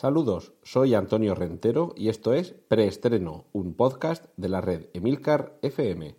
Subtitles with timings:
[0.00, 6.14] Saludos, soy Antonio Rentero y esto es Preestreno, un podcast de la red Emilcar FM.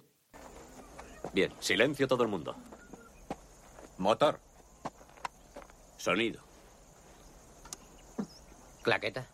[1.33, 2.57] Bien, silencio todo el mundo.
[3.97, 4.41] Motor.
[5.95, 6.43] Sonido.
[8.81, 9.29] Claqueta.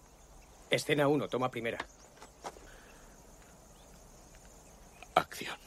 [0.69, 1.79] Escena 1, toma primera.
[5.15, 5.57] Acción.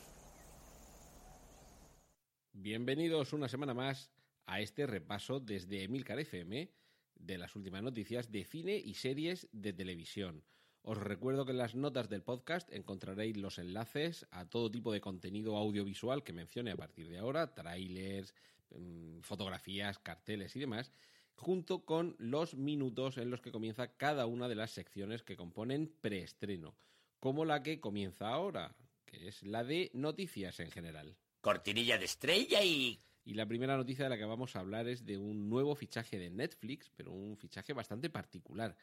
[2.52, 4.12] Bienvenidos una semana más
[4.46, 6.70] a este repaso desde Emilcar FM
[7.18, 10.44] de las últimas noticias de cine y series de televisión.
[10.82, 15.00] Os recuerdo que en las notas del podcast encontraréis los enlaces a todo tipo de
[15.00, 18.34] contenido audiovisual que mencione a partir de ahora, trailers,
[18.70, 20.92] mm, fotografías, carteles y demás,
[21.34, 25.94] junto con los minutos en los que comienza cada una de las secciones que componen
[26.00, 26.74] preestreno,
[27.20, 28.74] como la que comienza ahora,
[29.04, 31.16] que es la de noticias en general.
[31.40, 32.98] Cortinilla de estrella y...
[33.28, 36.18] Y la primera noticia de la que vamos a hablar es de un nuevo fichaje
[36.18, 38.74] de Netflix, pero un fichaje bastante particular.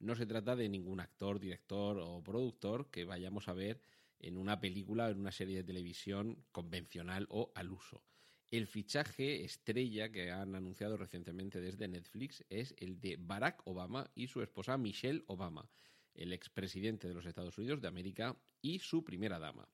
[0.00, 3.80] No se trata de ningún actor, director o productor que vayamos a ver
[4.18, 8.02] en una película o en una serie de televisión convencional o al uso.
[8.50, 14.26] El fichaje estrella que han anunciado recientemente desde Netflix es el de Barack Obama y
[14.26, 15.70] su esposa Michelle Obama,
[16.16, 19.68] el expresidente de los Estados Unidos de América y su primera dama.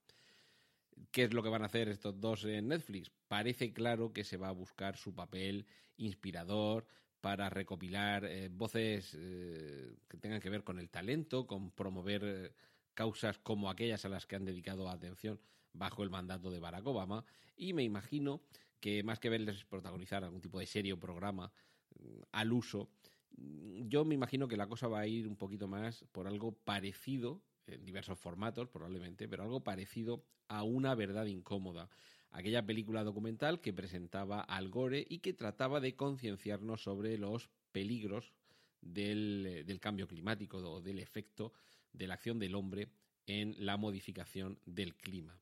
[1.11, 3.11] ¿Qué es lo que van a hacer estos dos en Netflix?
[3.29, 6.87] Parece claro que se va a buscar su papel inspirador
[7.21, 12.53] para recopilar eh, voces eh, que tengan que ver con el talento, con promover eh,
[12.95, 15.41] causas como aquellas a las que han dedicado atención
[15.73, 17.25] bajo el mandato de Barack Obama.
[17.57, 18.43] Y me imagino
[18.81, 21.53] que más que verles protagonizar algún tipo de serie o programa
[21.99, 22.91] mm, al uso,
[23.37, 26.53] mm, yo me imagino que la cosa va a ir un poquito más por algo
[26.53, 31.91] parecido en diversos formatos probablemente, pero algo parecido a Una verdad incómoda,
[32.31, 38.33] aquella película documental que presentaba Al Gore y que trataba de concienciarnos sobre los peligros
[38.81, 41.53] del, del cambio climático o del efecto
[41.93, 42.89] de la acción del hombre
[43.27, 45.39] en la modificación del clima.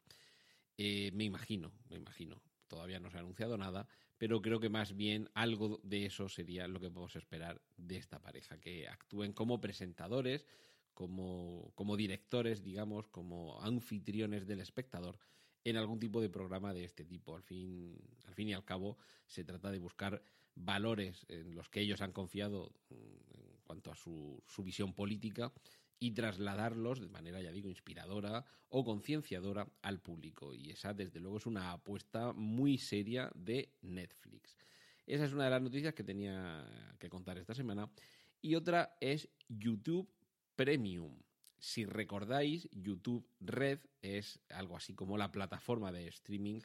[0.77, 4.97] Eh, me imagino, me imagino, todavía no se ha anunciado nada, pero creo que más
[4.97, 9.61] bien algo de eso sería lo que podemos esperar de esta pareja, que actúen como
[9.61, 10.47] presentadores,
[10.97, 15.19] como, como directores, digamos, como anfitriones del espectador
[15.63, 17.37] en algún tipo de programa de este tipo.
[17.37, 18.97] Al fin, al fin y al cabo,
[19.27, 20.23] se trata de buscar
[20.55, 25.53] valores en los que ellos han confiado mm, en cuanto a su, su visión política
[26.01, 30.55] y trasladarlos de manera, ya digo, inspiradora o concienciadora al público.
[30.55, 34.57] Y esa, desde luego, es una apuesta muy seria de Netflix.
[35.07, 37.91] Esa es una de las noticias que tenía que contar esta semana.
[38.41, 40.09] Y otra es YouTube
[40.57, 41.23] Premium.
[41.59, 46.61] Si recordáis, YouTube Red es algo así como la plataforma de streaming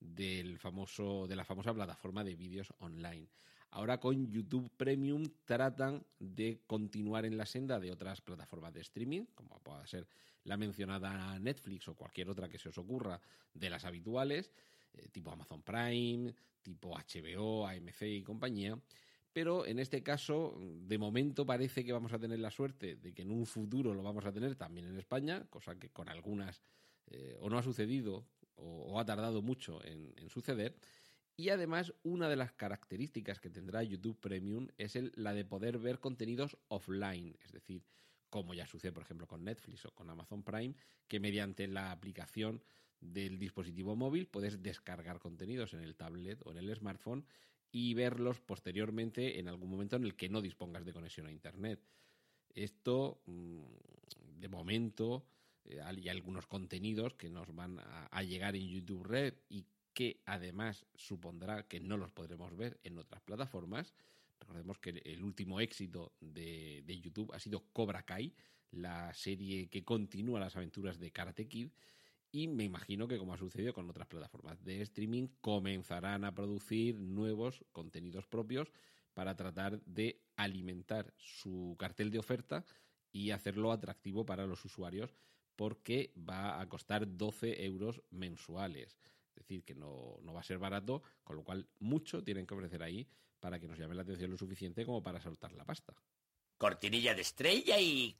[0.00, 3.28] del famoso, de la famosa plataforma de vídeos online.
[3.70, 9.26] Ahora con YouTube Premium tratan de continuar en la senda de otras plataformas de streaming,
[9.34, 10.08] como pueda ser
[10.44, 13.20] la mencionada Netflix o cualquier otra que se os ocurra
[13.52, 14.52] de las habituales,
[14.94, 18.78] eh, tipo Amazon Prime, tipo HBO, AMC y compañía
[19.38, 23.22] pero en este caso, de momento parece que vamos a tener la suerte de que
[23.22, 26.60] en un futuro lo vamos a tener también en España, cosa que con algunas
[27.06, 28.26] eh, o no ha sucedido
[28.56, 30.74] o, ha tardado mucho en, suceder.
[31.36, 36.00] Y además, una de las características que tendrá YouTube Premium es la de poder ver
[36.00, 37.84] contenidos offline, es decir,
[38.30, 40.74] como ya sucede, por ejemplo, con Netflix o con Amazon Prime,
[41.06, 42.60] que mediante la aplicación
[43.00, 47.24] del dispositivo móvil puedes descargar contenidos en el tablet o en el smartphone
[47.70, 51.80] y verlos posteriormente en algún momento en el que no dispongas de conexión a Internet.
[52.54, 53.62] Esto, mm,
[54.40, 55.26] de momento,
[55.64, 60.86] eh, hay algunos contenidos que nos van a, llegar en YouTube Red y que además
[60.94, 63.92] supondrá que no los podremos ver en otras plataformas.
[64.40, 68.32] Recordemos que el último éxito de, de YouTube ha sido Cobra Kai,
[68.70, 71.70] la serie que continúa las aventuras de Karate Kid
[72.30, 77.00] y me imagino que como ha sucedido con otras plataformas de streaming, comenzarán a producir
[77.00, 78.72] nuevos contenidos propios
[79.14, 82.64] para tratar de alimentar su cartel de oferta
[83.10, 85.14] y hacerlo atractivo para los usuarios
[85.56, 88.96] porque va a costar 12 euros mensuales.
[89.30, 92.54] Es decir, que no, no va a ser barato, con lo cual mucho tienen que
[92.54, 93.08] ofrecer ahí
[93.40, 95.94] para que nos llame la atención lo suficiente como para soltar la pasta.
[96.56, 98.16] Cortinilla de estrella y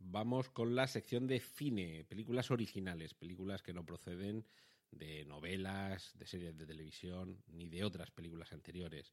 [0.00, 4.46] Vamos con la sección de cine, películas originales, películas que no proceden
[4.90, 9.12] de novelas, de series de televisión, ni de otras películas anteriores.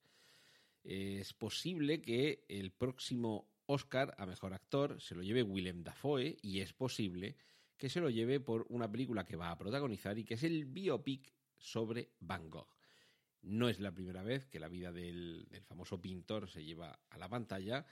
[0.83, 6.59] Es posible que el próximo Oscar a Mejor Actor se lo lleve Willem Dafoe y
[6.59, 7.35] es posible
[7.77, 10.65] que se lo lleve por una película que va a protagonizar y que es el
[10.65, 12.69] biopic sobre Van Gogh.
[13.41, 17.17] No es la primera vez que la vida del, del famoso pintor se lleva a
[17.17, 17.85] la pantalla,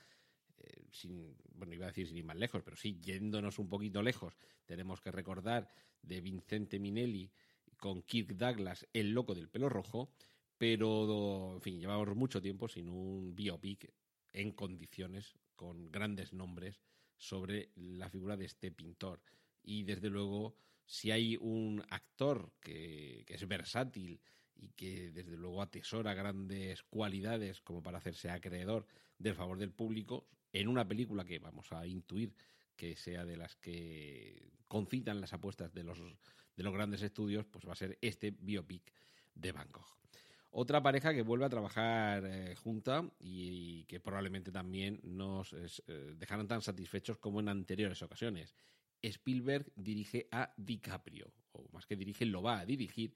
[0.92, 4.33] sin, bueno, iba a decir sin ir más lejos, pero sí, yéndonos un poquito lejos,
[4.65, 5.69] tenemos que recordar
[6.01, 7.31] de Vincente Minelli
[7.77, 10.13] con Kirk Douglas, el loco del pelo rojo,
[10.57, 13.92] pero, en fin, llevamos mucho tiempo sin un biopic
[14.31, 16.81] en condiciones, con grandes nombres,
[17.18, 19.21] sobre la figura de este pintor.
[19.62, 20.56] Y desde luego,
[20.86, 24.21] si hay un actor que, que es versátil
[24.56, 28.88] y que desde luego atesora grandes cualidades como para hacerse acreedor
[29.18, 32.33] del favor del público, en una película que vamos a intuir
[32.75, 37.67] que sea de las que concitan las apuestas de los, de los grandes estudios, pues
[37.67, 38.94] va a ser este biopic
[39.35, 39.97] de Van Gogh.
[40.51, 46.47] Otra pareja que vuelve a trabajar eh, junta y, que probablemente también nos eh, dejaron
[46.47, 48.56] tan satisfechos como en anteriores ocasiones.
[49.01, 53.15] Spielberg dirige a DiCaprio, o más que dirige, lo va a dirigir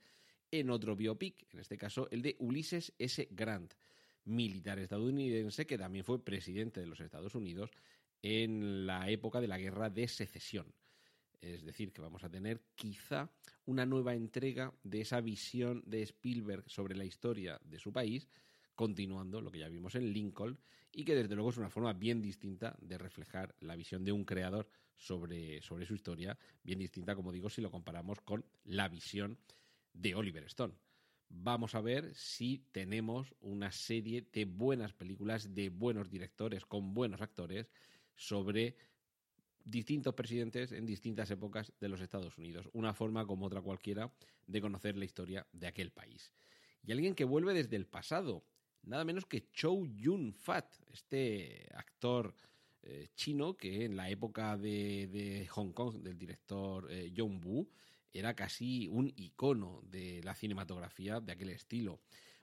[0.49, 3.27] en otro biopic, en este caso el de Ulises S.
[3.31, 3.73] Grant,
[4.27, 7.71] militar estadounidense que también fue presidente de los Estados Unidos
[8.21, 10.73] en la época de la Guerra de Secesión.
[11.39, 13.29] Es decir, que vamos a tener quizá
[13.65, 18.27] una nueva entrega de esa visión de Spielberg sobre la historia de su país,
[18.75, 20.57] continuando lo que ya vimos en Lincoln,
[20.91, 24.25] y que desde luego es una forma bien distinta de reflejar la visión de un
[24.25, 29.37] creador sobre, sobre su historia, bien distinta, como digo, si lo comparamos con la visión
[29.93, 30.73] de Oliver Stone.
[31.29, 37.21] Vamos a ver si tenemos una serie de buenas películas, de buenos directores, con buenos
[37.21, 37.69] actores,
[38.15, 38.75] sobre
[39.63, 42.69] distintos presidentes en distintas épocas de los Estados Unidos.
[42.73, 44.11] Una forma como otra cualquiera
[44.45, 46.31] de conocer la historia de aquel país.
[46.83, 48.45] Y alguien que vuelve desde el pasado,
[48.83, 52.33] nada menos que Chow Yun-fat, este actor
[52.83, 57.69] eh, chino que en la época de, Hong Kong del director eh, John Woo
[58.13, 61.99] era casi un icono de la cinematografía de aquel estilo.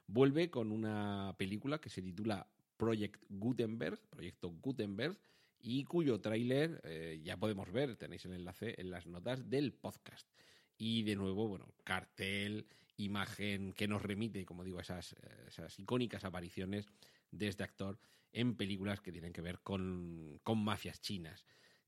[0.07, 2.47] Vuelve con una película que se titula
[2.77, 5.17] Project Gutenberg, Proyecto Gutenberg,
[5.59, 10.29] y cuyo tráiler eh, ya podemos ver, tenéis el enlace en las notas del podcast.
[10.77, 12.67] Y de nuevo, bueno, cartel,
[12.97, 16.85] imagen que nos remite, como digo, esas, eh, esas icónicas apariciones
[17.31, 17.99] de este actor
[18.31, 21.45] en películas que tienen que ver con, con mafias chinas.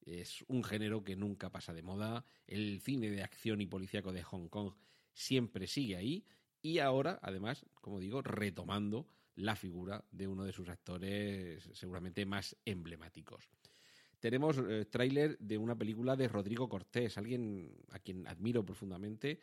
[0.07, 2.25] Es un género que nunca pasa de moda.
[2.47, 4.73] El cine de acción y policíaco de Hong Kong
[5.11, 6.25] siempre sigue ahí.
[6.61, 12.55] Y ahora, además, como digo, retomando la figura de uno de sus actores seguramente más
[12.65, 13.49] emblemáticos.
[14.19, 19.39] Tenemos eh, tráiler de una película de Rodrigo Cortés, alguien a quien admiro profundamente,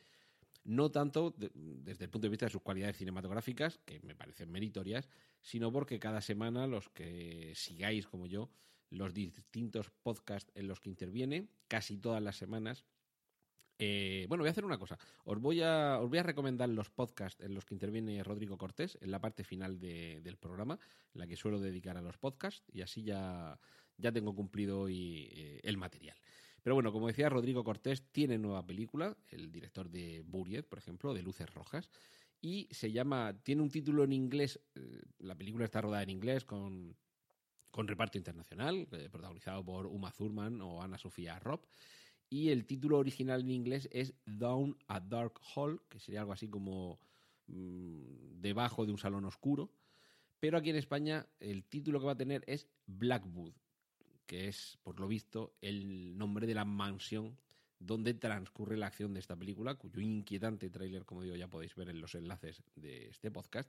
[0.64, 5.08] no tanto desde el punto de vista de sus cualidades cinematográficas, que me parecen meritorias,
[5.42, 8.50] sino porque cada semana los que sigáis como yo
[8.90, 12.84] los distintos podcasts en los que interviene, casi todas las semanas,
[13.78, 14.98] eh, bueno, voy a hacer una cosa.
[15.24, 18.96] Os voy a, os voy a recomendar los podcasts en los que interviene Rodrigo Cortés
[19.00, 20.78] en la parte final del programa,
[21.12, 23.58] la que suelo dedicar a los podcasts, y así ya,
[23.96, 26.16] ya tengo cumplido hoy eh, el material.
[26.62, 31.12] Pero bueno, como decía, Rodrigo Cortés tiene nueva película, el director de Buried, por ejemplo,
[31.12, 31.90] de Luces Rojas,
[32.40, 36.44] y se llama, tiene un título en inglés, eh, la película está rodada en inglés
[36.44, 36.96] con,
[37.74, 41.66] con reparto internacional, protagonizado por Uma Thurman o Ana Sofía Robb
[42.30, 46.46] y el título original en inglés es Down a Dark Hall, que sería algo así
[46.46, 47.00] como
[47.48, 49.72] mm, debajo de un salón oscuro.
[50.38, 53.54] Pero aquí en España el título que va a tener es Blackwood,
[54.24, 57.36] que es, por lo visto, el nombre de la mansión
[57.80, 61.88] donde transcurre la acción de esta película, cuyo inquietante tráiler, como digo, ya podéis ver
[61.88, 63.68] en los enlaces de este podcast,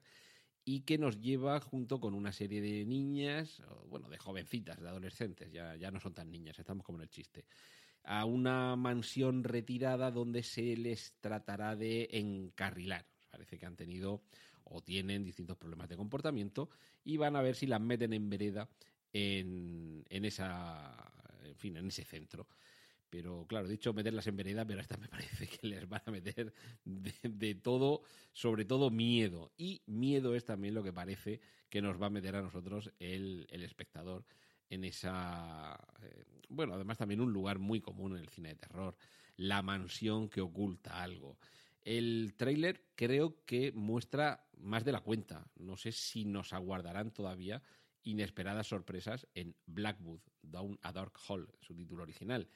[0.65, 5.51] y que nos lleva junto con una serie de niñas, bueno, de jovencitas, de adolescentes,
[5.51, 7.45] ya, ya no son tan niñas, estamos como en el chiste,
[8.03, 13.05] a una mansión retirada donde se les tratará de encarrilar.
[13.29, 14.23] Parece que han tenido
[14.63, 16.69] o tienen distintos problemas de comportamiento
[17.03, 18.67] y van a ver si las meten en vereda
[19.13, 21.11] en, en esa
[21.43, 22.47] en fin, en ese centro.
[23.15, 26.53] Pero claro, dicho meterlas en vereda, pero esta me parece que les van a meter
[26.83, 28.01] de, todo,
[28.33, 29.53] sobre todo miedo.
[29.57, 33.47] Y miedo es también lo que parece que nos va a meter a nosotros el,
[33.49, 34.25] el espectador
[34.69, 35.79] en esa...
[36.01, 38.97] Eh, bueno, además también un lugar muy común en el cine de terror,
[39.37, 41.37] la mansión que oculta algo.
[41.83, 45.47] El tráiler creo que muestra más de la cuenta.
[45.55, 47.63] No sé si nos aguardarán todavía
[48.03, 52.49] inesperadas sorpresas en Blackwood, Down a Dark Hall, su título original.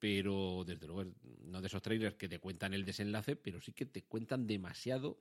[0.00, 1.12] Pero desde luego
[1.44, 5.20] no de esos trailers que te cuentan el desenlace, pero sí que te cuentan demasiado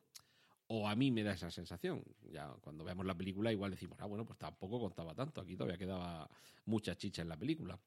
[0.71, 2.03] o a mí me da esa sensación.
[2.31, 5.77] Ya cuando veamos la película igual decimos, ah, bueno, pues tampoco contaba tanto, aquí todavía
[5.77, 6.29] quedaba
[6.65, 7.77] mucha chicha en la película.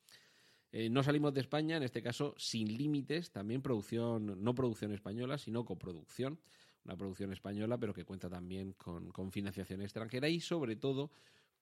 [0.73, 5.39] Eh, no salimos de España, en este caso sin límites, también producción, no producción española,
[5.39, 6.41] sino coproducción,
[6.85, 11.13] una producción española, pero que cuenta también con, con financiación extranjera y sobre todo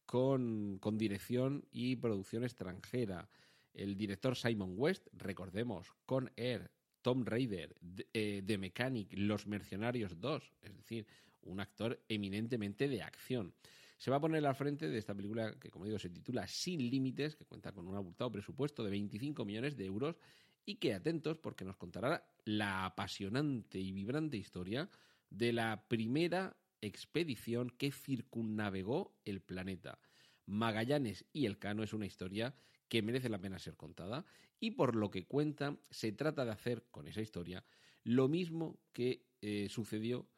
[0.06, 3.28] con, con dirección y producción extranjera.
[3.72, 6.70] El director Simon West, recordemos, con Air,
[7.02, 11.06] Tom Raider, The, eh, The Mechanic, Los Mercenarios 2, es decir,
[11.42, 13.54] un actor eminentemente de acción.
[13.96, 16.78] Se va a poner al frente de esta película que, como digo, se titula Sin
[16.90, 20.16] Límites, que cuenta con un abultado presupuesto de 25 millones de euros
[20.64, 24.88] y que atentos porque nos contará la apasionante y vibrante historia
[25.28, 29.98] de la primera expedición que circunnavegó el planeta.
[30.46, 32.54] Magallanes y el Cano es una historia
[32.90, 34.26] que merece la pena ser contada
[34.59, 37.64] y por lo que cuenta se trata de hacer con esa historia
[38.04, 40.28] lo mismo que eh, sucedió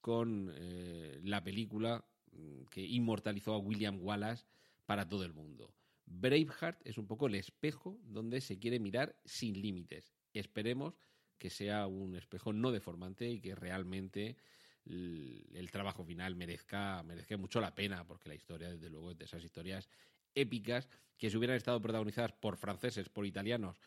[0.00, 4.44] con eh, la película mm, que inmortalizó a William Wallace
[4.86, 5.72] para todo el mundo.
[6.06, 10.12] Braveheart es un poco el espejo donde se quiere mirar sin límites.
[10.34, 10.94] Esperemos
[11.38, 14.36] que sea un espejo no deformante y que realmente
[14.84, 19.26] el, trabajo final merezca, merezca mucho la pena, porque la historia, desde luego, es de
[19.26, 19.88] esas historias
[20.34, 23.80] épicas que si hubieran estado protagonizadas por franceses, por italianos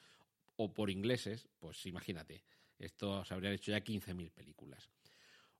[0.55, 2.43] o por ingleses, pues imagínate,
[2.77, 4.89] esto se habrían hecho ya 15.000 películas.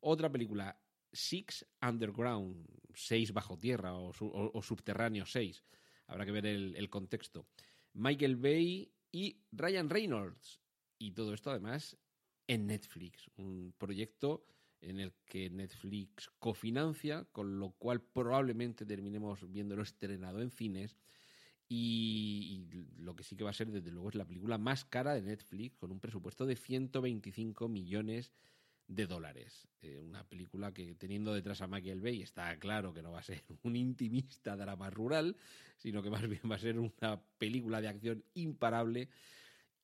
[0.02, 0.78] Otra película,
[1.12, 5.64] Six Underground, Seis bajo tierra o, subterráneo 6,
[6.08, 7.48] habrá que ver el, contexto.
[7.94, 10.60] Michael Bay y Ryan Reynolds.
[11.00, 11.98] Y todo esto además
[12.48, 14.46] en Netflix, un proyecto
[14.84, 20.98] en el que Netflix cofinancia, con lo cual probablemente terminemos viéndolo estrenado en cines.
[21.70, 25.14] Y, lo que sí que va a ser, desde luego, es la película más cara
[25.14, 28.32] de Netflix, con un presupuesto de 125 millones
[28.88, 29.68] de dólares.
[29.82, 33.24] Eh, una película que, teniendo detrás a Michael Bay, está claro que no va a
[33.24, 35.38] ser un intimista drama rural,
[35.78, 39.10] sino que más bien va a ser una película de acción imparable.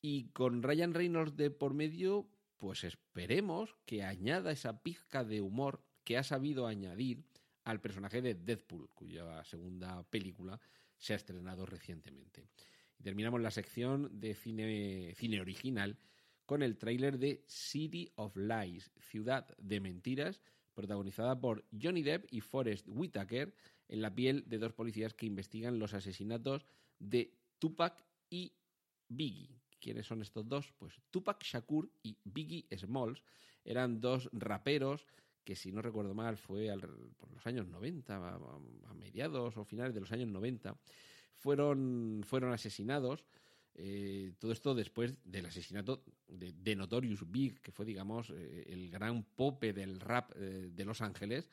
[0.01, 2.29] Y con Ryan Reynolds de por medio,
[2.59, 7.23] pues esperemos que añada esa pizca de humor que ha sabido añadir
[7.63, 10.59] al personaje de Deadpool, cuya segunda película
[10.97, 12.49] se ha estrenado recientemente.
[12.99, 15.97] Y terminamos la sección de cine, cine original
[16.45, 20.41] con el tráiler de City of Lies, Ciudad de Mentiras,
[20.73, 23.53] protagonizada por Johnny Depp y Forrest Whitaker,
[23.87, 26.65] en la piel de dos policías que investigan los asesinatos
[26.99, 28.53] de Tupac y
[29.07, 29.59] Biggie.
[29.79, 30.73] ¿Quiénes son estos dos?
[30.77, 33.23] Pues Tupac Shakur y Biggie Smalls
[33.63, 35.05] eran dos raperos
[35.43, 36.81] que si no recuerdo mal fue al,
[37.17, 40.77] por los años 90, a, mediados o finales de los años 90,
[41.37, 43.25] fueron, fueron asesinados.
[43.73, 49.23] Eh, todo esto después del asesinato de, Notorious Big, que fue, digamos, eh, el gran
[49.23, 51.49] pope del rap eh, de Los Ángeles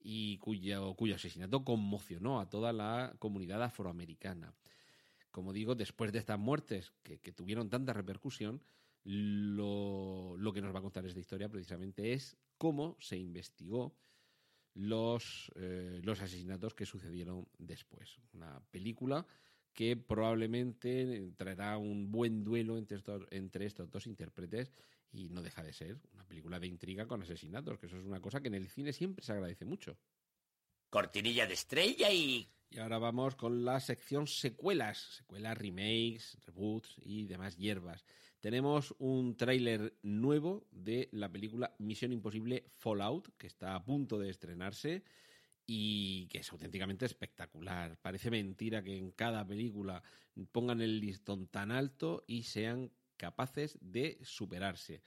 [0.00, 4.54] y cuyo asesinato conmocionó a toda la comunidad afroamericana
[5.34, 8.62] como digo, después de estas muertes que, tuvieron tanta repercusión,
[9.02, 13.96] lo, que nos va a contar esta historia precisamente es cómo se investigó
[14.74, 18.20] los, eh, los asesinatos que sucedieron después.
[18.32, 19.26] Una película
[19.72, 24.72] que probablemente traerá un buen duelo entre estos, entre estos dos intérpretes
[25.10, 28.20] y no deja de ser una película de intriga con asesinatos, que eso es una
[28.20, 29.98] cosa que en el cine siempre se agradece mucho.
[30.90, 37.24] Cortinilla de estrella y y ahora vamos con la sección secuelas, secuelas, remakes, reboots y
[37.24, 38.04] demás hierbas.
[38.40, 44.28] Tenemos un tráiler nuevo de la película Misión Imposible Fallout, que está a punto de
[44.28, 45.04] estrenarse
[45.64, 47.96] y que es auténticamente espectacular.
[48.02, 50.02] Parece mentira que en cada película
[50.50, 55.00] pongan el listón tan alto y sean capaces de superarse.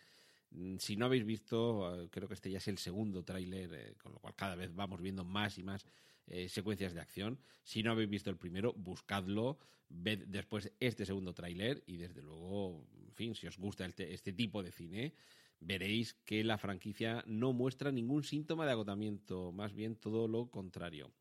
[0.79, 4.19] Si no habéis visto, creo que este ya es el segundo tráiler, eh, con lo
[4.19, 5.85] cual cada vez vamos viendo más y más
[6.27, 7.39] eh, secuencias de acción.
[7.63, 9.57] Si no habéis visto el primero, buscadlo,
[9.89, 14.33] ved después este segundo tráiler y desde luego, en fin, si os gusta este, este
[14.33, 15.13] tipo de cine,
[15.59, 21.11] veréis que la franquicia no muestra ningún síntoma de agotamiento, más bien todo lo contrario.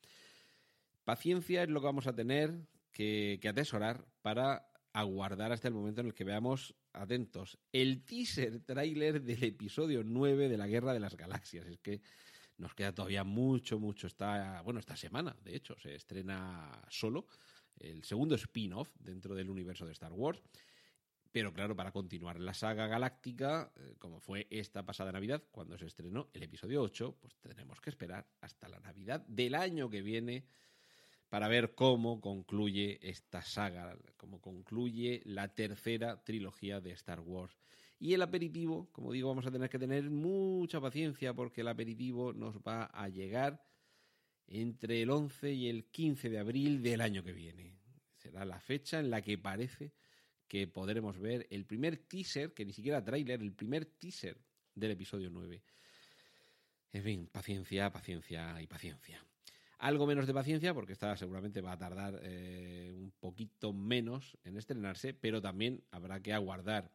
[1.04, 2.52] Paciencia es lo que vamos a tener
[2.92, 8.60] que, que atesorar para aguardar hasta el momento en el que veamos, atentos, el teaser
[8.60, 11.66] tráiler del episodio 9 de la Guerra de las Galaxias.
[11.66, 12.00] Es que
[12.58, 14.06] nos queda todavía mucho, mucho.
[14.06, 17.26] Está, bueno, esta semana, de hecho, se estrena solo
[17.78, 20.42] el segundo spin-off dentro del universo de Star Wars.
[21.32, 25.84] Pero claro, para continuar la saga galáctica, eh, como fue esta pasada Navidad, cuando se
[25.84, 30.46] estrenó el episodio 8, pues tendremos que esperar hasta la Navidad del año que viene
[31.28, 37.54] para ver cómo concluye esta saga, cómo concluye la tercera trilogía de Star Wars.
[37.98, 42.32] Y el aperitivo, como digo, vamos a tener que tener mucha paciencia porque el aperitivo
[42.32, 43.64] nos va a llegar
[44.46, 47.78] entre el 11 y el 15 de abril del año que viene.
[48.16, 49.92] Será la fecha en la que parece
[50.46, 54.38] que podremos ver el primer teaser, que ni siquiera tráiler, el primer teaser
[54.74, 55.62] del episodio 9.
[56.92, 59.24] En fin, paciencia, paciencia y paciencia.
[59.78, 64.56] Algo menos de paciencia, porque esta seguramente va a tardar eh, un poquito menos en
[64.56, 66.90] estrenarse, pero también habrá que aguardar.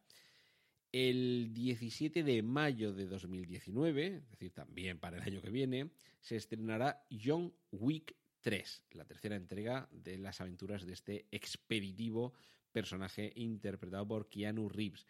[0.92, 6.36] El 17 de mayo de 2019, es decir, también para el año que viene, se
[6.36, 12.34] estrenará John Wick 3, la tercera entrega de las aventuras de este expeditivo
[12.72, 15.06] personaje interpretado por Keanu Reeves.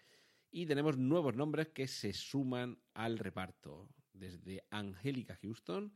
[0.52, 5.92] Y tenemos nuevos nombres que se suman al reparto, desde Angélica Houston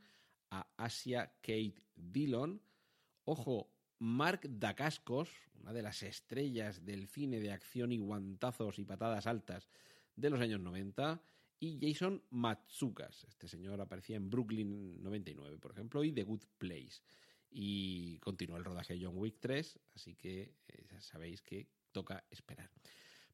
[0.49, 2.61] a Asia Kate Dillon.
[3.23, 5.29] Ojo, Mark Dacascos,
[5.61, 9.67] una de las estrellas del cine de acción y guantazos y patadas altas
[10.15, 11.21] de los años 90,
[11.59, 13.25] y Jason Matsukas.
[13.27, 17.01] Este señor aparecía en Brooklyn 99, por ejemplo, y The Good Place.
[17.49, 22.23] Y continuó el rodaje de John Wick 3, así que eh, ya sabéis que toca
[22.29, 22.69] esperar.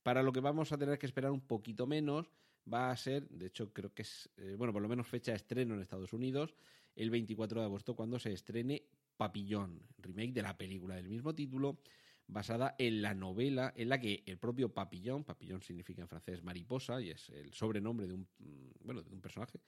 [0.01, 2.29] Para lo que vamos a tener que esperar un poquito menos,
[2.72, 5.38] va a ser, de hecho creo que es, eh, bueno, por lo menos fecha de
[5.38, 6.53] estreno en Estados Unidos,
[6.96, 8.84] el 24 de agosto, cuando se estrene
[9.24, 11.80] Papillón, remake de la película del mismo título,
[12.27, 17.00] basada en la novela en la que el propio Papillón, Papillón significa en francés mariposa
[17.01, 19.62] y es el sobrenombre de un, mm, bueno, de un personaje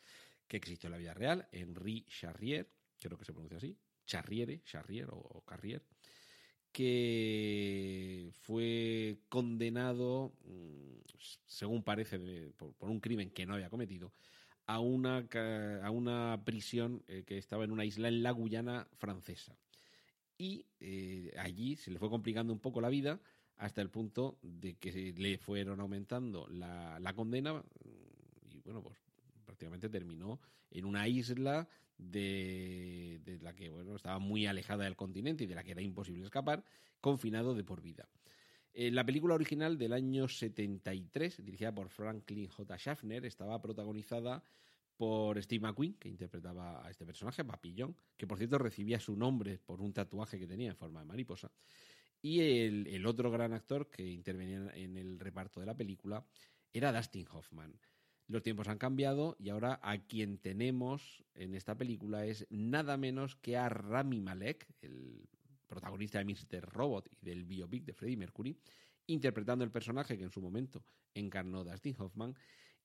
[0.45, 2.69] que existió en la vida real, Henri Charrier,
[2.99, 5.81] creo que se pronuncia así, Charriere, Charrier o Carrier,
[6.73, 10.97] que fue condenado, mm,
[11.45, 12.19] según parece,
[12.57, 14.11] por, un crimen que no había cometido,
[14.67, 15.27] a una,
[15.83, 19.55] a una prisión eh, que estaba en una isla en la Guyana francesa.
[20.37, 23.19] Y eh, allí se le fue complicando un poco la vida
[23.57, 27.63] hasta el punto de que le fueron aumentando la, la condena mm,
[28.51, 28.97] y bueno, pues
[29.45, 30.39] prácticamente terminó
[30.71, 31.67] en una isla
[31.97, 36.25] de, la que bueno, estaba muy alejada del continente y de la que era imposible
[36.25, 36.63] escapar,
[36.99, 38.07] confinado de por vida.
[38.77, 42.77] Eh, la película original del año 73, dirigida por Franklin J.
[42.77, 44.43] Schaffner, estaba protagonizada
[44.97, 49.59] por Steve McQueen, que interpretaba a este personaje, Papillón, que por cierto recibía su nombre
[49.59, 51.49] por un tatuaje que tenía en forma de mariposa.
[52.21, 56.25] Y el, el otro gran actor que intervenía en el reparto de la película
[56.73, 57.79] era Dustin Hoffman.
[58.27, 63.37] Los tiempos han cambiado y ahora a quien tenemos en esta película es nada menos
[63.37, 65.29] que a Rami Malek, el
[65.67, 66.61] protagonista de Mr.
[66.71, 68.57] Robot y del biopic de Freddie Mercury,
[69.07, 72.35] interpretando el personaje que en su momento encarnó Dustin Hoffman,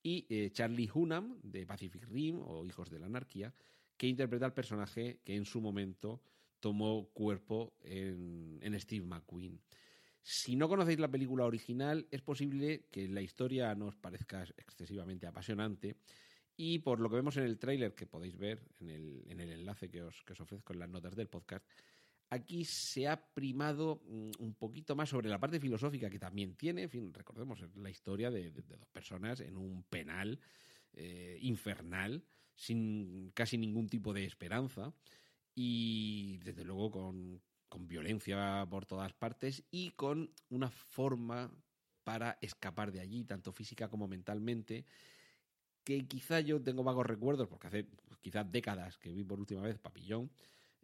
[0.02, 3.52] y eh, Charlie Hunnam de Pacific Rim o Hijos de la Anarquía,
[3.96, 6.22] que interpreta al personaje que en su momento
[6.58, 9.60] tomó cuerpo en, Steve McQueen.
[10.22, 15.26] Si no conocéis la película original, es posible que la historia no os parezca excesivamente
[15.26, 15.96] apasionante.
[16.56, 19.50] Y por lo que vemos en el tráiler, que podéis ver en el, en el
[19.50, 21.66] enlace que os, que os ofrezco en las notas del podcast,
[22.30, 26.84] aquí se ha primado mm, un poquito más sobre la parte filosófica que también tiene.
[26.84, 30.40] En fin, recordemos la historia de, dos personas en un penal
[30.92, 34.94] eh, infernal, sin casi ningún tipo de esperanza.
[35.54, 37.42] Y desde luego con,
[37.86, 41.52] violencia por todas partes y con una forma
[42.04, 44.84] para escapar de allí, tanto física como mentalmente,
[45.84, 49.62] que quizá yo tengo vagos recuerdos, porque hace pues, quizás décadas que vi por última
[49.62, 50.30] vez Papillón,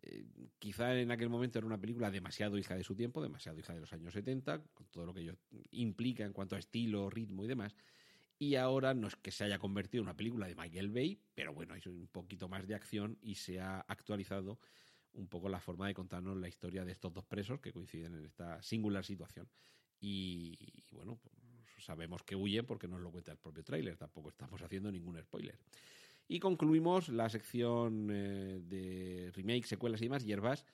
[0.03, 0.25] eh,
[0.59, 3.81] quizá en aquel momento era una película demasiado hija de su tiempo, demasiado hija de
[3.81, 5.37] los años 70, con todo lo que ello
[5.71, 7.75] implica en cuanto a estilo, ritmo y demás.
[8.39, 11.55] Y ahora no es que se haya convertido en una película de Michael Bay, pero
[11.55, 14.59] bueno, hay un poquito más de acción y se ha actualizado
[15.15, 18.27] un poco la forma de contarnos la historia de estos dos presos que coinciden en
[18.27, 19.49] esta singular situación.
[19.99, 20.55] Y,
[20.91, 21.35] bueno, pues
[21.85, 25.59] sabemos que huyen porque nos lo cuenta el propio tráiler, tampoco estamos haciendo ningún spoiler.
[26.29, 30.65] Y concluimos la sección eh, de remake, secuelas y más hierbas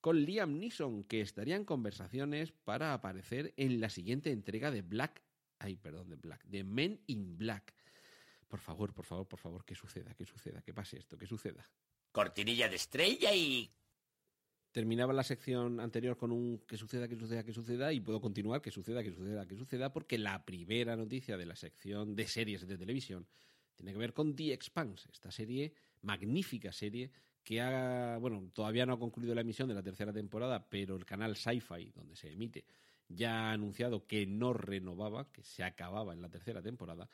[0.00, 5.22] con Liam Neeson, que estaría en conversaciones para aparecer en la siguiente entrega de Black,
[5.58, 7.74] ay, perdón, de Black, de Men in Black.
[8.46, 11.68] Por favor, por favor, por favor, que suceda, que suceda, que pase esto, que suceda.
[12.12, 13.70] Cortinilla de estrella y
[14.72, 18.62] terminaba la sección anterior con un que suceda, que suceda, que suceda, y puedo continuar,
[18.62, 22.66] que suceda, que suceda, que suceda, porque la primera noticia de la sección de series
[22.66, 23.26] de televisión
[23.78, 27.12] tiene que ver con The Expanse, esta serie, magnífica serie,
[27.44, 31.06] que ha, bueno, todavía no ha concluido la emisión de la tercera temporada, pero el
[31.06, 32.64] canal Sci-Fi, donde se emite,
[33.08, 37.08] ya ha anunciado que no renovaba, que se acababa en la tercera temporada,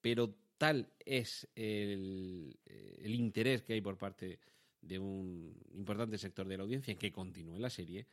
[0.00, 4.40] pero tal es el, el interés que hay por parte
[4.80, 8.06] de un importante sector de la audiencia en que continúe la serie,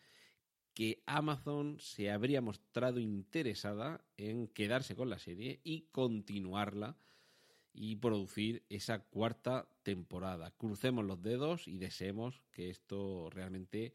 [0.73, 6.97] que Amazon se habría mostrado interesada en quedarse con la serie y continuarla
[7.73, 10.51] y producir esa cuarta temporada.
[10.51, 13.93] Crucemos los dedos y deseemos que esto realmente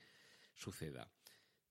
[0.55, 1.11] suceda.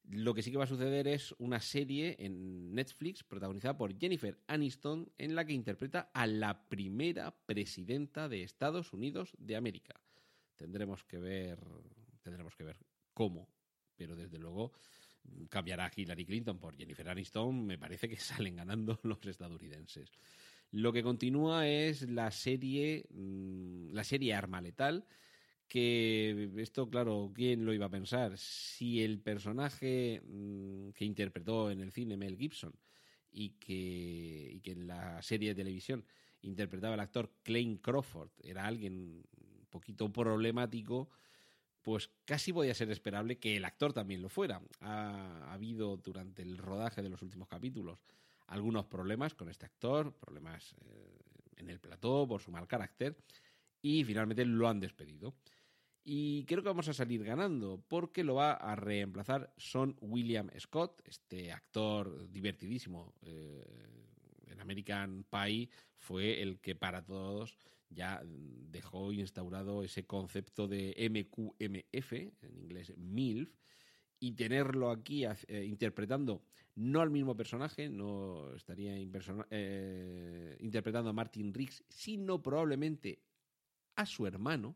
[0.09, 4.39] Lo que sí que va a suceder es una serie en Netflix protagonizada por Jennifer
[4.47, 9.99] Aniston en la que interpreta a la primera presidenta de Estados Unidos de América
[10.57, 11.59] tendremos que ver
[12.21, 12.77] tendremos que ver
[13.13, 13.47] cómo,
[13.95, 14.73] pero desde luego
[15.49, 20.11] cambiará Hillary Clinton por Jennifer Aniston, me parece que salen ganando los estadounidenses.
[20.71, 25.05] Lo que continúa es la serie, mm, la serie Arma Letal,
[25.67, 28.37] que esto, claro, ¿quién lo iba a pensar?
[28.37, 32.73] Si el personaje mm, que interpretó en el cine Mel Gibson
[33.31, 36.05] y que, en la serie de televisión
[36.41, 41.09] interpretaba el actor Clayne Crawford era alguien un poquito problemático,
[41.81, 44.61] pues casi podía ser esperable que el actor también lo fuera.
[44.81, 47.99] Ha, habido durante el rodaje de los últimos capítulos
[48.47, 51.19] algunos problemas con este actor, problemas eh,
[51.57, 53.17] en el plató por su mal carácter,
[53.81, 55.35] y finalmente lo han despedido.
[56.03, 61.01] Y creo que vamos a salir ganando, porque lo va a reemplazar Son William Scott,
[61.05, 63.13] este actor divertidísimo.
[63.21, 63.65] Eh,
[64.45, 67.57] en American Pie fue el que para todos
[67.89, 73.49] ya dejó instaurado ese concepto de MQMF, en inglés MILF,
[74.19, 76.43] y tenerlo aquí eh, interpretando
[76.75, 78.93] no al mismo personaje, no estaría
[79.49, 83.23] eh, interpretando a Martin Riggs, sino probablemente
[83.95, 84.75] a su hermano,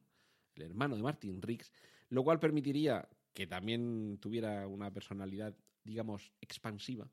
[0.56, 1.72] el hermano de Martin Riggs,
[2.10, 7.10] lo cual permitiría que también tuviera una personalidad, digamos, expansiva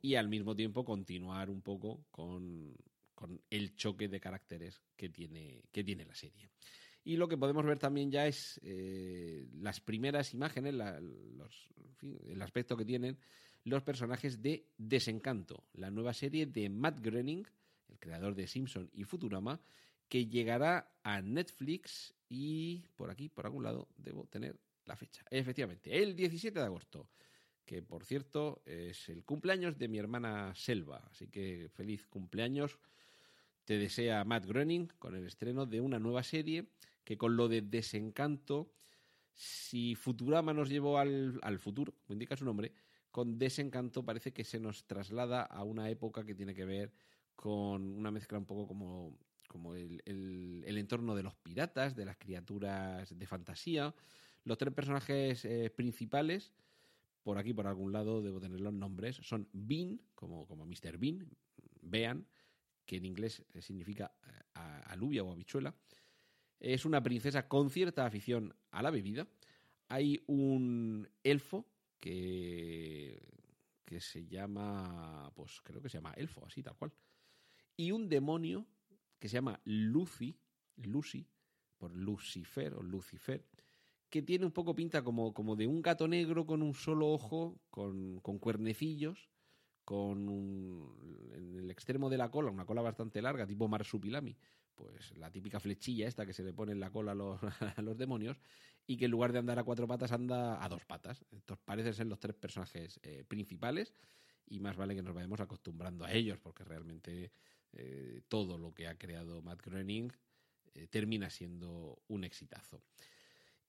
[0.00, 2.76] y al mismo tiempo continuar un poco con,
[3.50, 6.50] el choque de caracteres que tiene, que tiene la serie.
[7.08, 12.84] Y lo que podemos ver también ya es eh, las primeras imágenes, el aspecto que
[12.84, 13.16] tienen
[13.64, 17.46] los personajes de Desencanto, la nueva serie de Matt Groening,
[17.88, 19.58] el creador de Simpson y Futurama,
[20.06, 25.24] que llegará a Netflix y por aquí, por algún lado, debo tener la fecha.
[25.30, 27.08] Efectivamente, el 17 de agosto,
[27.64, 31.08] que por cierto es el cumpleaños de mi hermana Selva.
[31.10, 32.78] Así que feliz cumpleaños.
[33.64, 36.68] Te desea Matt Groening con el estreno de una nueva serie
[37.08, 38.70] que con lo de desencanto,
[39.32, 42.70] si Futurama nos llevó al, al futuro, como indica su nombre,
[43.10, 46.92] con desencanto parece que se nos traslada a una época que tiene que ver
[47.34, 49.16] con una mezcla un poco como
[49.48, 53.94] como el, el, entorno de los piratas, de las criaturas de fantasía.
[54.44, 56.52] Los tres personajes eh, principales,
[57.22, 60.98] por aquí, por algún lado, debo tener los nombres, son Bean, como, como Mr.
[60.98, 61.26] Bean,
[61.80, 62.26] Bean,
[62.84, 65.74] que en inglés eh, significa eh, alubia o habichuela.
[66.60, 69.26] Es una princesa con cierta afición a la bebida.
[69.88, 71.66] Hay un elfo
[72.00, 73.22] que,
[73.84, 76.92] que se llama, pues creo que se llama elfo, así tal cual.
[77.76, 78.66] Y un demonio
[79.18, 80.36] que se llama Lucy,
[80.76, 81.26] Lucy,
[81.78, 83.44] por Lucifer o Lucifer,
[84.10, 87.60] que tiene un poco pinta como, como de un gato negro con un solo ojo,
[87.70, 89.28] con, con cuernecillos,
[89.84, 94.36] con un, en el extremo de la cola, una cola bastante larga, tipo marsupilami,
[94.78, 97.12] pues la típica flechilla esta que se le pone en la cola
[97.76, 98.38] a los, demonios,
[98.86, 101.24] y que en lugar de andar a cuatro patas anda a dos patas.
[101.32, 103.92] Entonces parecen ser los tres personajes eh, principales,
[104.46, 107.32] y más vale que nos vayamos acostumbrando a ellos, porque realmente
[107.72, 110.10] eh, todo lo que ha creado Matt Groening
[110.74, 112.82] eh, termina siendo un exitazo.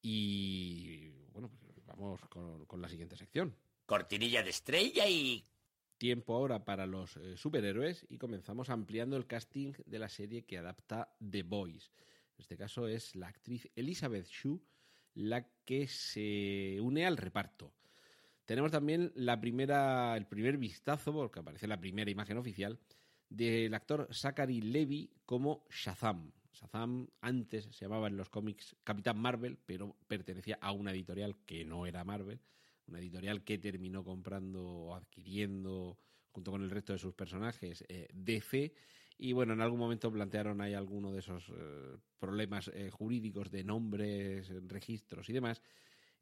[0.01, 3.55] Y bueno, pues vamos con, la siguiente sección.
[3.85, 5.45] Cortinilla de estrella y...
[5.99, 10.57] Tiempo ahora para los eh, superhéroes y comenzamos ampliando el casting de la serie que
[10.57, 11.91] adapta The Boys.
[12.37, 14.61] En este caso es la actriz Elizabeth Shue
[15.13, 17.73] la que se une al reparto.
[18.45, 22.79] Tenemos también la primera, el primer vistazo, porque aparece la primera imagen oficial,
[23.27, 26.31] del actor Zachary Levy como Shazam.
[26.53, 31.65] Shazam antes se llamaba en los cómics Capitán Marvel, pero pertenecía a una editorial que
[31.65, 32.39] no era Marvel,
[32.89, 35.97] una editorial que terminó comprando o adquiriendo
[36.31, 38.73] junto con el resto de sus personajes eh, DC
[39.17, 43.65] y bueno, en algún momento plantearon ahí alguno de esos eh, problemas eh, jurídicos de
[43.65, 45.61] nombres, registros y demás.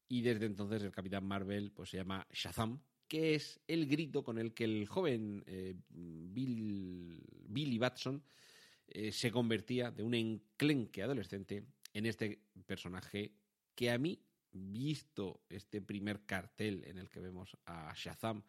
[0.07, 4.37] Y desde entonces el Capitán Marvel pues se llama Shazam que es el grito con
[4.37, 5.43] el que el joven
[5.89, 8.21] Bill, Billy Batson
[9.11, 13.31] se convertía de un enclenque adolescente en este personaje
[13.75, 14.19] que a mí,
[14.51, 18.43] visto este primer cartel en el que vemos a Shazam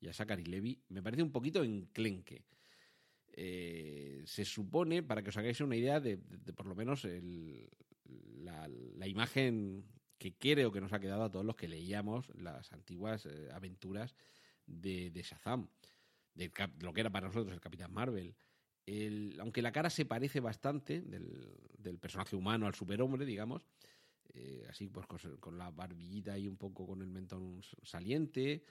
[0.00, 2.44] y a Zachary Levy, me parece un poquito enclenque.
[3.36, 6.18] Eh, se supone, para que os hagáis una idea de,
[6.54, 7.06] por lo menos
[8.04, 9.84] la, imagen
[10.18, 14.14] que creo que nos ha quedado a todos los que leíamos las antiguas eh, aventuras
[14.66, 15.68] de, de Shazam,
[16.34, 18.34] de lo que era para nosotros el Capitán Marvel.
[19.40, 23.66] aunque la cara se parece bastante del, personaje humano al superhombre, digamos,
[24.32, 28.64] eh, así pues con, la barbillita y un poco con el mentón saliente,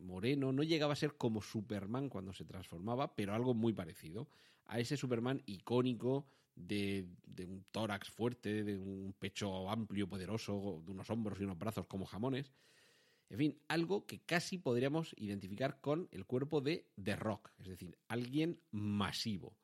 [0.00, 4.28] moreno, no llegaba a ser como Superman cuando se transformaba, pero algo muy parecido
[4.66, 10.92] a ese Superman icónico de, de un tórax fuerte, de un pecho amplio, poderoso, de
[10.92, 12.52] unos hombros y unos brazos como jamones.
[13.28, 17.98] En fin, algo que casi podríamos identificar con el cuerpo de The Rock, es decir,
[18.08, 19.56] alguien masivo.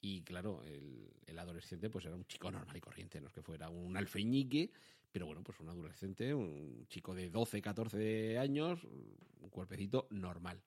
[0.00, 3.70] Y claro, el, adolescente pues era un chico normal y corriente, no es que fuera
[3.70, 4.70] un alfeñique,
[5.10, 10.60] pero bueno, pues un adolescente, un chico de 12, 14 años, un cuerpecito normal.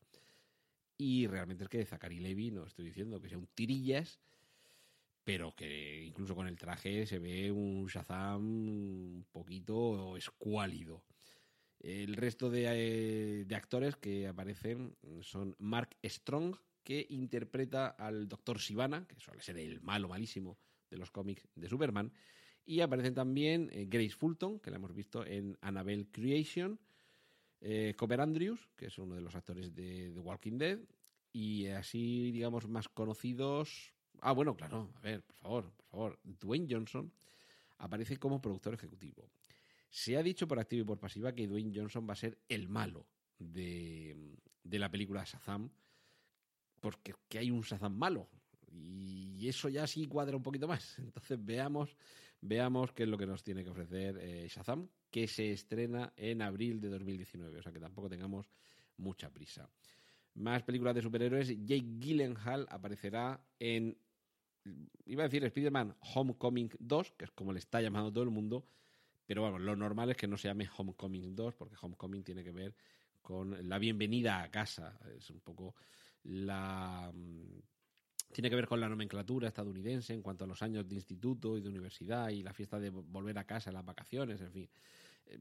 [0.98, 4.19] Y realmente es que Zachary Levy, no estoy diciendo que sea un tirillas,
[5.24, 11.04] pero que incluso con el traje se ve un Shazam un poquito escuálido.
[11.80, 18.60] El resto de, eh, de actores que aparecen son Mark Strong, que interpreta al Dr.
[18.60, 20.58] Sivana, que suele ser el malo malísimo
[20.89, 22.12] de los cómics de Superman,
[22.65, 26.80] y aparecen también eh, Grace Fulton, que la hemos visto en Annabelle Creation,
[27.62, 30.80] eh, Cooper Andrews, que es uno de los actores de The Walking Dead,
[31.32, 33.93] y así, digamos, más conocidos.
[34.22, 36.19] Ah, bueno, claro, a ver, por favor, por favor.
[36.24, 37.12] Dwayne Johnson
[37.80, 39.30] aparece como productor ejecutivo.
[39.89, 42.69] Se ha dicho por activa y por pasiva que Dwayne Johnson va a ser el
[42.69, 45.69] malo de, de la película Shazam,
[46.84, 48.28] porque que hay un Shazam malo.
[48.69, 51.00] Y eso ya sí cuadra un poquito más.
[51.00, 51.96] Entonces veamos,
[52.41, 56.41] veamos qué es lo que nos tiene que ofrecer eh, Shazam, que se estrena en
[56.41, 57.58] abril de 2019.
[57.60, 58.50] O sea que tampoco tengamos
[58.98, 59.69] mucha prisa.
[60.34, 61.48] Más películas de superhéroes.
[61.48, 63.98] Jake Gyllenhaal aparecerá en.
[65.06, 68.65] Iba a decir Spider-Man Homecoming 2, que es como le está llamando todo el mundo.
[69.26, 72.52] Pero bueno, lo normal es que no se llame Homecoming 2, porque Homecoming tiene que
[72.52, 72.76] ver
[73.22, 75.00] con la bienvenida a casa.
[75.15, 75.76] Es un poco
[76.24, 77.12] la.
[77.14, 77.62] mm,
[78.32, 81.62] Tiene que ver con la nomenclatura estadounidense en cuanto a los años de instituto y
[81.62, 84.70] de universidad y la fiesta de volver a casa, las vacaciones, en fin.
[85.28, 85.40] Eh,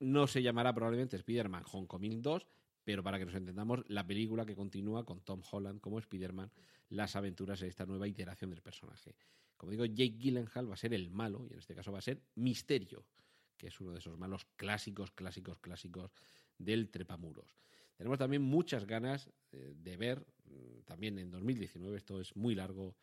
[0.00, 2.46] No se llamará probablemente Spider-Man Homecoming 2,
[2.84, 6.50] pero para que nos entendamos, la película que continúa con Tom Holland como Spider-Man,
[6.90, 9.16] las aventuras de esta nueva iteración del personaje.
[9.56, 12.02] Como digo, Jake Gyllenhaal va a ser el malo, y en este caso va a
[12.02, 13.04] ser Misterio,
[13.56, 16.12] que es uno de esos malos clásicos, clásicos, clásicos
[16.56, 17.56] del trepamuros.
[17.98, 22.96] Tenemos también muchas ganas eh, de ver, mm, también en 2019, esto es muy largo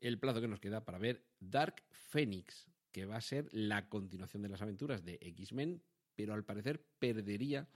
[0.00, 4.42] el plazo que nos queda para ver Dark Phoenix, que va a ser la continuación
[4.42, 5.80] de las aventuras de X-Men,
[6.16, 7.68] pero al parecer perdería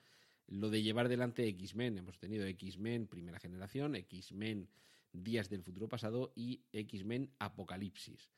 [0.48, 1.98] lo de llevar delante X-Men.
[1.98, 4.68] Hemos tenido X-Men primera generación, X-Men
[5.12, 8.32] Días del Futuro Pasado y X-Men Apocalipsis.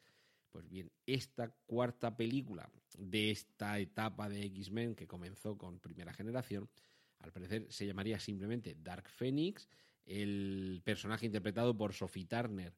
[0.51, 6.69] Pues bien, esta cuarta película de esta etapa de X-Men que comenzó con primera generación,
[7.21, 9.69] al parecer se llamaría simplemente Dark Phoenix.
[10.05, 12.73] El personaje interpretado por Sophie Turner,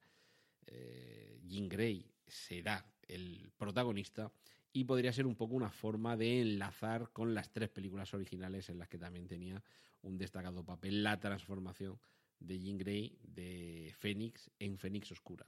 [0.66, 4.32] eh, Jean Grey, será el protagonista
[4.72, 8.78] y podría ser un poco una forma de enlazar con las tres películas originales en
[8.78, 9.62] las que también tenía
[10.02, 11.98] un destacado papel la transformación
[12.38, 15.46] de Jean Grey de Fénix en Fénix Oscura.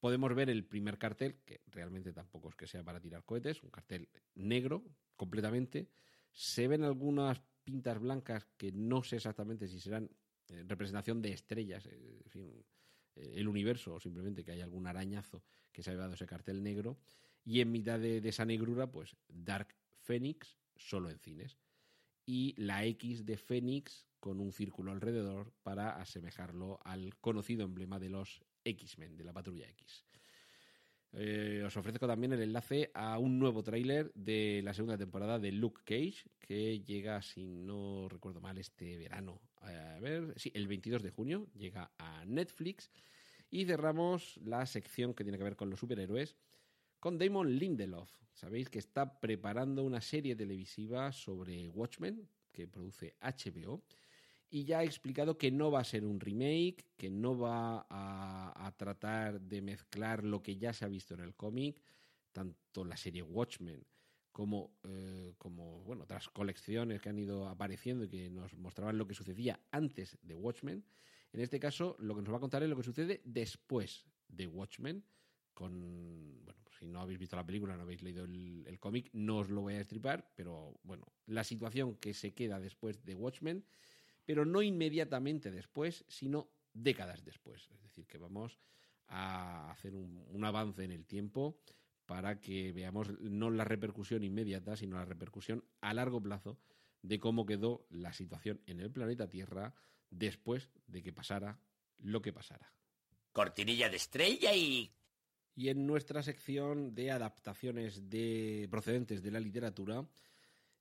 [0.00, 3.70] Podemos ver el primer cartel, que realmente tampoco es que sea para tirar cohetes, un
[3.70, 4.84] cartel negro
[5.16, 5.88] completamente.
[6.32, 10.10] Se ven algunas pintas blancas que no sé exactamente si serán
[10.48, 12.64] eh, representación de estrellas, eh, eh,
[13.34, 16.98] el universo o simplemente que hay algún arañazo que se ha llevado ese cartel negro.
[17.44, 21.58] Y en mitad de, de esa negrura, pues Dark Phoenix solo en cines.
[22.24, 28.10] Y la X de Phoenix con un círculo alrededor para asemejarlo al conocido emblema de
[28.10, 30.04] los X-Men, de la Patrulla X.
[31.14, 35.52] Eh, os ofrezco también el enlace a un nuevo tráiler de la segunda temporada de
[35.52, 39.40] Luke Cage, que llega, si no recuerdo mal, este verano.
[39.60, 42.90] A ver, sí, el 22 de junio llega a Netflix.
[43.50, 46.36] Y cerramos la sección que tiene que ver con los superhéroes
[46.98, 48.10] con Damon Lindelof.
[48.32, 53.82] Sabéis que está preparando una serie televisiva sobre Watchmen que produce HBO
[54.52, 58.74] y ya ha explicado que no va a ser un remake, que no va a,
[58.76, 61.80] tratar de mezclar lo que ya se ha visto en el cómic,
[62.32, 63.82] tanto la serie Watchmen
[64.30, 69.06] como, eh, como bueno, otras colecciones que han ido apareciendo y que nos mostraban lo
[69.06, 70.84] que sucedía antes de Watchmen.
[71.32, 74.46] En este caso, lo que nos va a contar es lo que sucede después de
[74.46, 75.02] Watchmen,
[75.54, 79.08] con, bueno, pues si no habéis visto la película, no habéis leído el, el cómic,
[79.14, 83.14] no os lo voy a destripar, pero bueno, la situación que se queda después de
[83.14, 83.64] Watchmen,
[84.24, 87.68] pero no inmediatamente después, sino décadas después.
[87.70, 88.58] Es decir, que vamos
[89.08, 91.58] a hacer un, un avance en el tiempo
[92.06, 96.58] para que veamos no la repercusión inmediata, sino la repercusión a largo plazo
[97.02, 99.74] de cómo quedó la situación en el planeta Tierra
[100.10, 101.58] después de que pasara
[101.98, 102.72] lo que pasara.
[103.32, 104.92] Cortinilla de estrella y...
[105.54, 110.08] Y en nuestra sección de adaptaciones de procedentes de la literatura,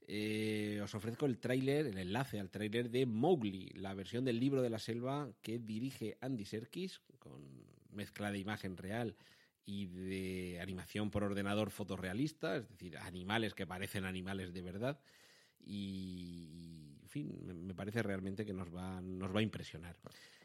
[0.07, 4.61] eh, os ofrezco el tráiler, el enlace al tráiler de Mowgli, la versión del libro
[4.61, 7.41] de la selva que dirige Andy Serkis, con
[7.91, 9.15] mezcla de imagen real
[9.65, 14.99] y de animación por ordenador fotorrealista, es decir, animales que parecen animales de verdad.
[15.63, 19.95] Y, en fin, me parece realmente que nos va, nos va a impresionar.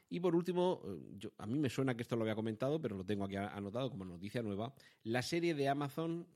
[0.09, 0.83] Y por último,
[1.17, 3.91] yo, a mí me suena que esto lo había comentado, pero lo tengo aquí anotado
[3.91, 4.75] como noticia nueva.
[5.03, 6.27] La serie de Amazon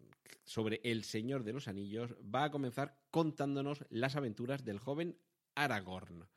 [0.44, 5.16] sobre El Señor de los Anillos va a comenzar contándonos las aventuras del joven
[5.54, 6.28] Aragorn.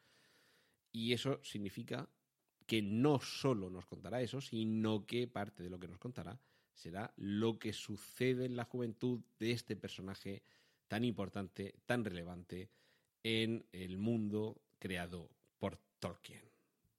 [0.91, 2.09] Y eso significa
[2.65, 6.39] que no solo nos contará eso, sino que parte de lo que nos contará
[6.73, 10.43] será lo que sucede en la juventud de este personaje
[10.87, 12.69] tan importante, tan relevante
[13.23, 15.29] en el mundo creado
[15.59, 16.43] por Tolkien.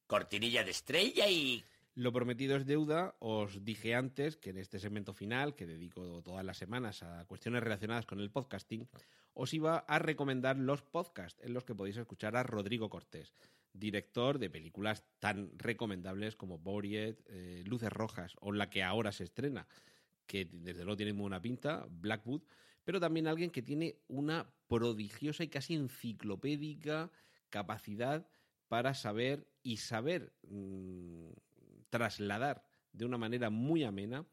[0.07, 1.63] Cortinilla de estrella y...
[1.95, 3.15] Lo prometido es deuda.
[3.21, 7.63] Os dije antes que en este segmento final, que dedico todas las semanas a cuestiones
[7.63, 8.89] relacionadas con el podcasting,
[9.33, 13.33] os iba a recomendar los podcasts en los que podéis escuchar a Rodrigo Cortés
[13.75, 19.25] director de películas tan recomendables como Boriet, eh, Luces Rojas o la que ahora se
[19.25, 19.67] estrena,
[20.27, 22.43] que desde luego tiene muy buena pinta, Blackwood,
[22.85, 27.11] pero también alguien que tiene una prodigiosa y casi enciclopédica
[27.51, 28.27] capacidad
[28.69, 31.31] para saber y saber mm,
[31.91, 34.27] trasladar de una manera muy amena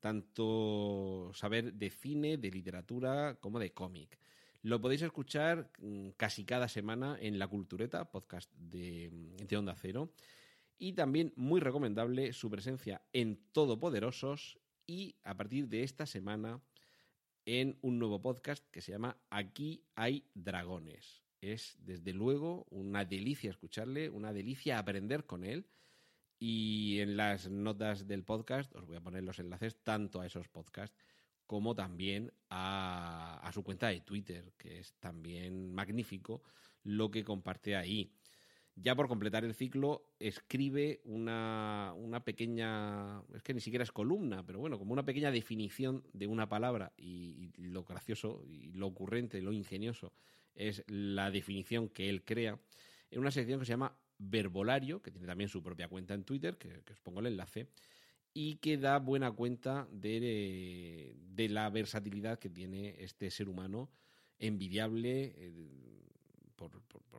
[0.00, 4.18] tanto saber de cine, de literatura como de cómic.
[4.60, 9.10] Lo podéis escuchar mm, casi cada semana en La Cultureta, podcast de,
[9.46, 10.12] de Onda Cero.
[10.78, 16.60] Y también muy recomendable su presencia en Todopoderosos y a partir de esta semana
[17.46, 21.22] en un nuevo podcast que se llama Aquí hay dragones.
[21.40, 25.66] Es desde luego una delicia escucharle, una delicia aprender con él.
[26.46, 30.46] Y en las notas del podcast os voy a poner los enlaces tanto a esos
[30.46, 30.94] podcasts
[31.46, 36.42] como también a, su cuenta de Twitter, que es también magnífico
[36.82, 38.12] lo que comparte ahí.
[38.76, 41.94] Ya por completar el ciclo, escribe una,
[42.26, 46.50] pequeña, es que ni siquiera es columna, pero bueno, como una pequeña definición de una
[46.50, 50.12] palabra y, y lo gracioso y lo ocurrente, lo ingenioso
[50.54, 52.58] es la definición que él crea
[53.10, 56.56] en una sección que se llama Verbolario, que tiene también su propia cuenta en Twitter,
[56.56, 57.68] que, os pongo el enlace,
[58.32, 63.90] y que da buena cuenta de, la versatilidad que tiene este ser humano,
[64.38, 66.04] envidiable eh,
[66.56, 66.70] por,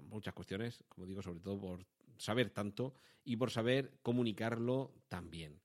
[0.03, 1.85] muchas cuestiones, como digo, sobre todo por
[2.17, 5.61] saber tanto y por saber comunicarlo también.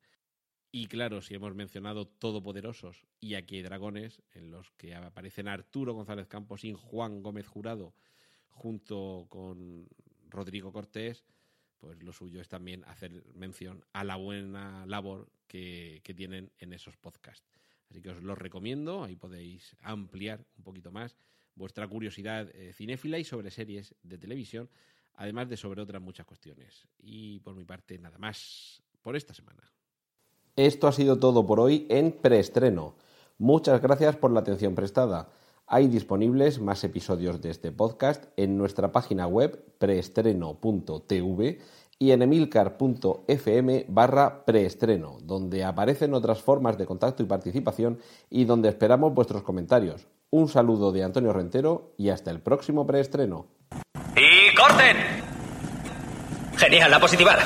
[0.72, 5.94] Y claro, si hemos mencionado Todopoderosos y aquí hay dragones, en los que aparecen Arturo
[5.94, 7.92] González Campos y Juan Gómez Jurado,
[8.50, 9.88] junto con
[10.30, 11.24] Rodrigo Cortés,
[11.78, 16.96] pues lo suyo es también hacer mención a la buena labor que, tienen en esos
[16.96, 17.46] podcasts.
[17.88, 21.16] Así que os los recomiendo, ahí podéis ampliar un poquito más
[21.54, 24.70] vuestra curiosidad eh, cinéfila y sobre series de televisión,
[25.14, 26.86] además de sobre otras muchas cuestiones.
[26.98, 29.62] Y por mi parte, nada más por esta semana.
[30.56, 32.94] Esto ha sido todo por hoy en preestreno.
[33.38, 35.30] Muchas gracias por la atención prestada.
[35.72, 41.60] Hay disponibles más episodios de este podcast en nuestra página web preestreno.tv
[41.96, 48.68] y en emilcar.fm barra preestreno, donde aparecen otras formas de contacto y participación y donde
[48.68, 50.08] esperamos vuestros comentarios.
[50.30, 53.46] Un saludo de Antonio Rentero y hasta el próximo preestreno.
[54.16, 54.96] ¡Y corten!
[56.56, 57.36] Genial, la positiva.